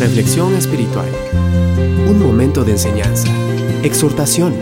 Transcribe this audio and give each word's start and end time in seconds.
Reflexión 0.00 0.54
espiritual. 0.54 1.10
Un 2.08 2.22
momento 2.22 2.64
de 2.64 2.72
enseñanza, 2.72 3.28
exhortación 3.82 4.54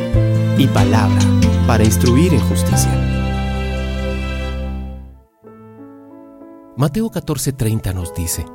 y 0.58 0.66
palabra 0.66 1.20
para 1.64 1.84
instruir 1.84 2.34
en 2.34 2.40
justicia. 2.40 2.90
Mateo 6.76 7.08
14:30 7.08 7.94
nos 7.94 8.12
dice, 8.14 8.46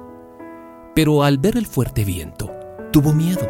Pero 0.94 1.24
al 1.24 1.38
ver 1.38 1.56
el 1.56 1.68
fuerte 1.68 2.04
viento, 2.04 2.52
tuvo 2.92 3.14
miedo 3.14 3.50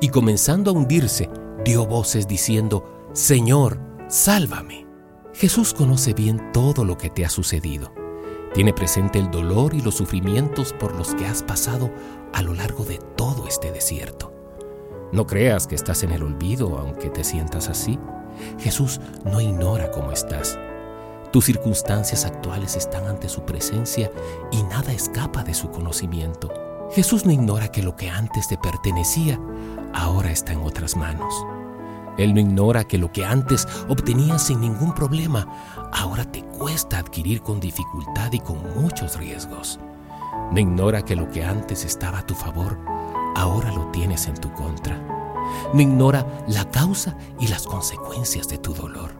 y 0.00 0.08
comenzando 0.08 0.72
a 0.72 0.74
hundirse, 0.74 1.30
dio 1.64 1.86
voces 1.86 2.26
diciendo, 2.26 3.08
Señor, 3.12 3.78
sálvame. 4.08 4.84
Jesús 5.32 5.74
conoce 5.74 6.12
bien 6.12 6.50
todo 6.52 6.84
lo 6.84 6.98
que 6.98 7.08
te 7.08 7.24
ha 7.24 7.28
sucedido 7.28 8.03
tiene 8.54 8.72
presente 8.72 9.18
el 9.18 9.32
dolor 9.32 9.74
y 9.74 9.80
los 9.80 9.96
sufrimientos 9.96 10.72
por 10.72 10.94
los 10.94 11.14
que 11.16 11.26
has 11.26 11.42
pasado 11.42 11.90
a 12.32 12.40
lo 12.40 12.54
largo 12.54 12.84
de 12.84 12.98
todo 13.16 13.48
este 13.48 13.72
desierto. 13.72 14.32
No 15.12 15.26
creas 15.26 15.66
que 15.66 15.74
estás 15.74 16.04
en 16.04 16.12
el 16.12 16.22
olvido 16.22 16.78
aunque 16.78 17.10
te 17.10 17.24
sientas 17.24 17.68
así. 17.68 17.98
Jesús 18.58 19.00
no 19.24 19.40
ignora 19.40 19.90
cómo 19.90 20.12
estás. 20.12 20.56
Tus 21.32 21.46
circunstancias 21.46 22.24
actuales 22.24 22.76
están 22.76 23.06
ante 23.06 23.28
su 23.28 23.44
presencia 23.44 24.10
y 24.52 24.62
nada 24.62 24.92
escapa 24.92 25.42
de 25.42 25.52
su 25.52 25.70
conocimiento. 25.70 26.48
Jesús 26.92 27.26
no 27.26 27.32
ignora 27.32 27.72
que 27.72 27.82
lo 27.82 27.96
que 27.96 28.08
antes 28.08 28.46
te 28.46 28.56
pertenecía 28.56 29.40
ahora 29.92 30.30
está 30.30 30.52
en 30.52 30.60
otras 30.60 30.96
manos. 30.96 31.34
Él 32.16 32.34
no 32.34 32.40
ignora 32.40 32.84
que 32.84 32.98
lo 32.98 33.10
que 33.12 33.24
antes 33.24 33.66
obtenías 33.88 34.42
sin 34.42 34.60
ningún 34.60 34.94
problema, 34.94 35.46
ahora 35.92 36.24
te 36.24 36.42
cuesta 36.42 36.98
adquirir 36.98 37.42
con 37.42 37.60
dificultad 37.60 38.32
y 38.32 38.40
con 38.40 38.58
muchos 38.80 39.16
riesgos. 39.18 39.80
No 40.52 40.60
ignora 40.60 41.02
que 41.02 41.16
lo 41.16 41.28
que 41.30 41.44
antes 41.44 41.84
estaba 41.84 42.18
a 42.18 42.26
tu 42.26 42.34
favor, 42.34 42.78
ahora 43.34 43.72
lo 43.72 43.90
tienes 43.90 44.26
en 44.26 44.34
tu 44.34 44.52
contra. 44.52 44.96
No 45.72 45.80
ignora 45.80 46.26
la 46.48 46.70
causa 46.70 47.16
y 47.40 47.48
las 47.48 47.66
consecuencias 47.66 48.48
de 48.48 48.58
tu 48.58 48.74
dolor. 48.74 49.12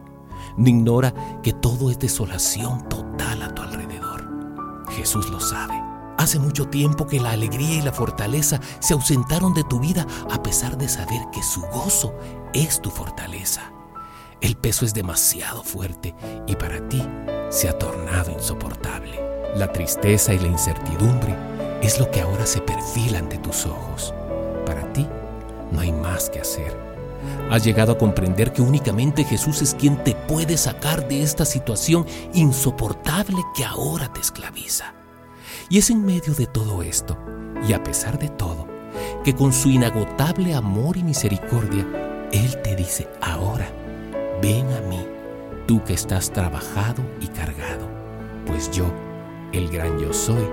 No 0.57 0.69
ignora 0.69 1.13
que 1.43 1.53
todo 1.53 1.91
es 1.91 1.99
desolación 1.99 2.87
total 2.87 3.41
a 3.41 3.53
tu 3.53 3.61
alrededor. 3.61 4.85
Jesús 4.89 5.29
lo 5.29 5.39
sabe. 5.39 5.84
Hace 6.25 6.39
mucho 6.39 6.67
tiempo 6.69 7.05
que 7.05 7.19
la 7.19 7.33
alegría 7.33 7.75
y 7.75 7.81
la 7.83 7.91
fortaleza 7.91 8.59
se 8.79 8.95
ausentaron 8.95 9.53
de 9.53 9.63
tu 9.63 9.79
vida 9.79 10.07
a 10.31 10.41
pesar 10.41 10.75
de 10.75 10.89
saber 10.89 11.21
que 11.31 11.43
su 11.43 11.61
gozo 11.67 12.15
es 12.51 12.81
tu 12.81 12.89
fortaleza. 12.89 13.71
El 14.41 14.57
peso 14.57 14.85
es 14.85 14.95
demasiado 14.95 15.63
fuerte 15.63 16.15
y 16.47 16.55
para 16.55 16.89
ti 16.89 17.07
se 17.51 17.69
ha 17.69 17.77
tornado 17.77 18.31
insoportable. 18.31 19.19
La 19.55 19.71
tristeza 19.71 20.33
y 20.33 20.39
la 20.39 20.47
incertidumbre 20.47 21.37
es 21.83 21.99
lo 21.99 22.09
que 22.09 22.21
ahora 22.21 22.47
se 22.47 22.59
perfila 22.59 23.19
ante 23.19 23.37
tus 23.37 23.67
ojos. 23.67 24.11
Para 24.65 24.91
ti 24.93 25.07
no 25.71 25.81
hay 25.81 25.91
más 25.91 26.31
que 26.31 26.39
hacer. 26.39 26.75
Has 27.51 27.63
llegado 27.63 27.91
a 27.91 27.99
comprender 27.99 28.51
que 28.51 28.63
únicamente 28.63 29.25
Jesús 29.25 29.61
es 29.61 29.75
quien 29.75 30.03
te 30.03 30.15
puede 30.15 30.57
sacar 30.57 31.07
de 31.07 31.21
esta 31.21 31.45
situación 31.45 32.07
insoportable 32.33 33.43
que 33.55 33.63
ahora 33.63 34.11
te 34.11 34.21
esclaviza. 34.21 35.04
Y 35.69 35.77
es 35.77 35.89
en 35.89 36.05
medio 36.05 36.33
de 36.33 36.47
todo 36.47 36.83
esto, 36.83 37.17
y 37.67 37.73
a 37.73 37.83
pesar 37.83 38.19
de 38.19 38.29
todo, 38.29 38.67
que 39.23 39.33
con 39.33 39.53
su 39.53 39.69
inagotable 39.69 40.53
amor 40.53 40.97
y 40.97 41.03
misericordia, 41.03 41.85
Él 42.31 42.61
te 42.61 42.75
dice 42.75 43.07
ahora, 43.21 43.67
ven 44.41 44.65
a 44.73 44.81
mí, 44.81 45.05
tú 45.67 45.83
que 45.83 45.93
estás 45.93 46.31
trabajado 46.31 47.03
y 47.19 47.27
cargado, 47.27 47.87
pues 48.45 48.69
yo, 48.71 48.85
el 49.51 49.69
gran 49.69 49.99
yo 49.99 50.13
soy, 50.13 50.47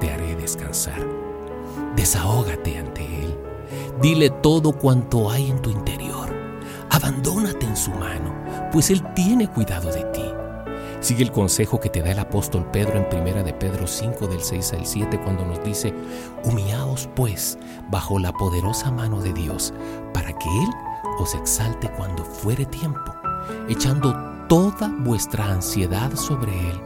te 0.00 0.10
haré 0.10 0.36
descansar. 0.36 1.04
Desahógate 1.96 2.78
ante 2.78 3.04
Él, 3.24 3.36
dile 4.00 4.30
todo 4.30 4.72
cuanto 4.72 5.30
hay 5.30 5.50
en 5.50 5.60
tu 5.60 5.70
interior, 5.70 6.28
abandónate 6.90 7.66
en 7.66 7.76
su 7.76 7.90
mano, 7.92 8.34
pues 8.70 8.90
Él 8.90 9.02
tiene 9.14 9.48
cuidado 9.48 9.92
de 9.92 10.04
ti. 10.04 10.24
Sigue 11.02 11.24
el 11.24 11.32
consejo 11.32 11.80
que 11.80 11.88
te 11.88 12.00
da 12.00 12.12
el 12.12 12.20
apóstol 12.20 12.64
Pedro 12.70 12.96
en 12.96 13.08
primera 13.08 13.42
de 13.42 13.52
Pedro 13.52 13.88
5 13.88 14.28
del 14.28 14.40
6 14.40 14.72
al 14.74 14.86
7 14.86 15.20
cuando 15.20 15.44
nos 15.44 15.62
dice, 15.64 15.92
humillaos 16.44 17.08
pues 17.16 17.58
bajo 17.90 18.20
la 18.20 18.32
poderosa 18.32 18.92
mano 18.92 19.20
de 19.20 19.32
Dios, 19.32 19.74
para 20.14 20.32
que 20.32 20.48
Él 20.48 20.68
os 21.18 21.34
exalte 21.34 21.90
cuando 21.96 22.24
fuere 22.24 22.66
tiempo, 22.66 23.12
echando 23.68 24.14
toda 24.48 24.94
vuestra 25.00 25.46
ansiedad 25.46 26.14
sobre 26.14 26.52
Él, 26.70 26.80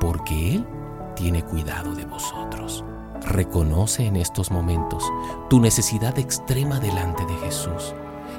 porque 0.00 0.56
Él 0.56 0.66
tiene 1.14 1.44
cuidado 1.44 1.94
de 1.94 2.04
vosotros. 2.04 2.84
Reconoce 3.28 4.06
en 4.06 4.16
estos 4.16 4.50
momentos 4.50 5.04
tu 5.48 5.60
necesidad 5.60 6.18
extrema 6.18 6.80
delante 6.80 7.24
de 7.26 7.34
Jesús. 7.36 7.94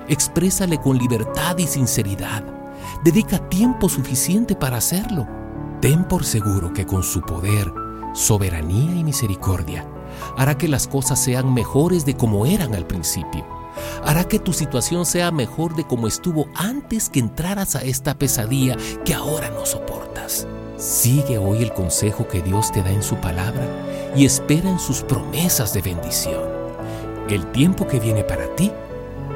Exprésale 0.09 0.81
con 0.81 0.97
libertad 0.97 1.57
y 1.59 1.65
sinceridad 1.65 2.43
Dedica 3.03 3.37
tiempo 3.49 3.89
suficiente 3.89 4.55
para 4.55 4.77
hacerlo. 4.77 5.27
Ten 5.81 6.05
por 6.05 6.23
seguro 6.23 6.71
que 6.71 6.85
con 6.85 7.03
su 7.03 7.19
poder, 7.19 7.69
soberanía 8.13 8.95
y 8.95 9.03
misericordia, 9.03 9.85
hará 10.37 10.57
que 10.57 10.69
las 10.69 10.87
cosas 10.87 11.21
sean 11.21 11.53
mejores 11.53 12.05
de 12.05 12.15
como 12.15 12.45
eran 12.45 12.73
al 12.73 12.87
principio. 12.87 13.45
Hará 14.05 14.23
que 14.23 14.39
tu 14.39 14.53
situación 14.53 15.05
sea 15.05 15.31
mejor 15.31 15.75
de 15.75 15.83
como 15.83 16.07
estuvo 16.07 16.47
antes 16.55 17.09
que 17.09 17.19
entraras 17.19 17.75
a 17.75 17.81
esta 17.81 18.13
pesadilla 18.13 18.77
que 19.03 19.13
ahora 19.13 19.49
no 19.49 19.65
soportas. 19.65 20.47
Sigue 20.77 21.37
hoy 21.37 21.61
el 21.61 21.73
consejo 21.73 22.29
que 22.29 22.41
Dios 22.41 22.71
te 22.71 22.83
da 22.83 22.91
en 22.91 23.03
su 23.03 23.17
palabra 23.17 23.67
y 24.15 24.25
espera 24.25 24.69
en 24.69 24.79
sus 24.79 25.01
promesas 25.01 25.73
de 25.73 25.81
bendición. 25.81 26.43
El 27.27 27.51
tiempo 27.51 27.85
que 27.85 27.99
viene 27.99 28.23
para 28.23 28.47
ti, 28.55 28.71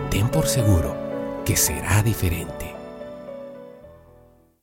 ten 0.10 0.30
por 0.30 0.48
seguro 0.48 0.96
que 1.44 1.58
será 1.58 2.02
diferente. 2.02 2.77